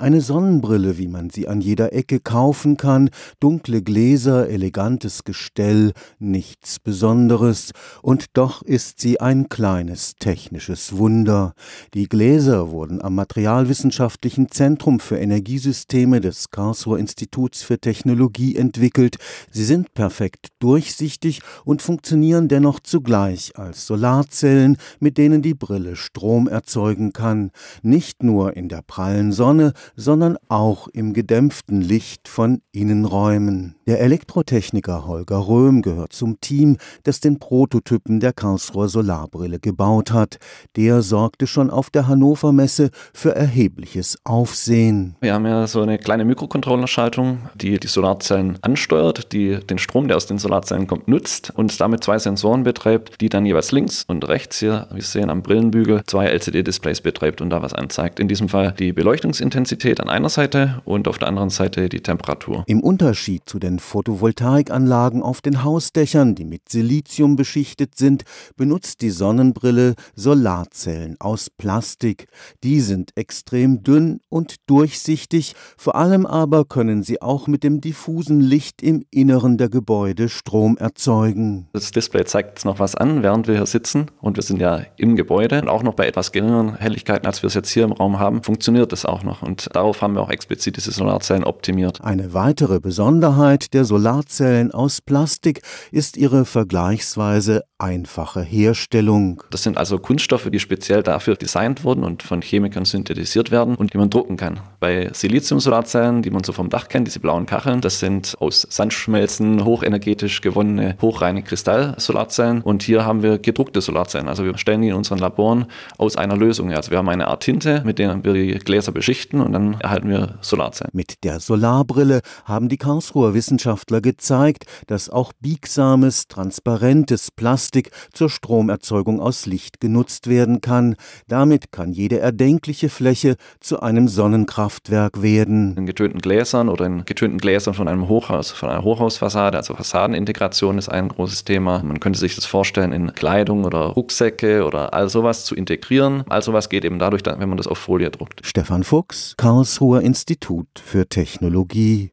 [0.00, 3.10] Eine Sonnenbrille, wie man sie an jeder Ecke kaufen kann,
[3.40, 5.90] dunkle Gläser, elegantes Gestell,
[6.20, 11.52] nichts Besonderes, und doch ist sie ein kleines technisches Wunder.
[11.94, 19.16] Die Gläser wurden am Materialwissenschaftlichen Zentrum für Energiesysteme des Karlsruher Instituts für Technologie entwickelt.
[19.50, 26.46] Sie sind perfekt durchsichtig und funktionieren dennoch zugleich als Solarzellen, mit denen die Brille Strom
[26.46, 27.50] erzeugen kann,
[27.82, 33.77] nicht nur in der prallen Sonne, sondern auch im gedämpften Licht von Innenräumen.
[33.88, 40.36] Der Elektrotechniker Holger Röhm gehört zum Team, das den Prototypen der Karlsruher Solarbrille gebaut hat.
[40.76, 45.16] Der sorgte schon auf der Hannover Messe für erhebliches Aufsehen.
[45.22, 50.18] Wir haben ja so eine kleine Mikrocontrollerschaltung, die die Solarzellen ansteuert, die den Strom, der
[50.18, 54.28] aus den Solarzellen kommt, nutzt und damit zwei Sensoren betreibt, die dann jeweils links und
[54.28, 58.20] rechts hier, wie Sie sehen am Brillenbügel, zwei LCD-Displays betreibt und da was anzeigt.
[58.20, 62.00] In diesem Fall die Beleuchtungsintensität Intensität an einer Seite und auf der anderen Seite die
[62.00, 62.64] Temperatur.
[62.66, 68.24] Im Unterschied zu den Photovoltaikanlagen auf den Hausdächern, die mit Silizium beschichtet sind,
[68.56, 72.28] benutzt die Sonnenbrille Solarzellen aus Plastik.
[72.64, 78.40] Die sind extrem dünn und durchsichtig, vor allem aber können sie auch mit dem diffusen
[78.40, 81.68] Licht im Inneren der Gebäude Strom erzeugen.
[81.72, 84.82] Das Display zeigt jetzt noch was an, während wir hier sitzen und wir sind ja
[84.96, 87.92] im Gebäude und auch noch bei etwas geringeren Helligkeiten, als wir es jetzt hier im
[87.92, 89.42] Raum haben, funktioniert es auch noch.
[89.42, 92.00] Und darauf haben wir auch explizit diese Solarzellen optimiert.
[92.02, 99.42] Eine weitere Besonderheit der Solarzellen aus Plastik ist ihre vergleichsweise einfache Herstellung.
[99.50, 103.92] Das sind also Kunststoffe, die speziell dafür designt wurden und von Chemikern synthetisiert werden und
[103.92, 104.60] die man drucken kann.
[104.80, 109.64] Bei Silizium-Solarzellen, die man so vom Dach kennt, diese blauen Kacheln, das sind aus Sandschmelzen
[109.64, 112.62] hochenergetisch gewonnene, hochreine Kristall-Solarzellen.
[112.62, 114.28] Und hier haben wir gedruckte Solarzellen.
[114.28, 115.66] Also wir stellen die in unseren Laboren
[115.98, 116.72] aus einer Lösung.
[116.72, 120.08] Also wir haben eine Art Tinte, mit der wir die Gläser beschichten und dann erhalten
[120.08, 120.90] wir Solarzellen.
[120.92, 129.20] Mit der Solarbrille haben die Karlsruher Wissenschaftler gezeigt, dass auch biegsames, transparentes Plastik zur Stromerzeugung
[129.20, 130.94] aus Licht genutzt werden kann.
[131.26, 135.76] Damit kann jede erdenkliche Fläche zu einem Sonnenkraftwerk werden.
[135.76, 140.78] In getönten Gläsern oder in getönten Gläsern von einem Hochhaus, von einer Hochhausfassade, also Fassadenintegration
[140.78, 141.82] ist ein großes Thema.
[141.82, 146.22] Man könnte sich das vorstellen, in Kleidung oder Rucksäcke oder all sowas zu integrieren.
[146.28, 148.40] All sowas geht eben dadurch, wenn man das auf Folie druckt.
[148.44, 152.06] Stefan Fuchs, Karlsruher Institut für Technologie